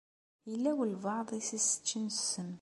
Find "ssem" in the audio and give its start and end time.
2.17-2.51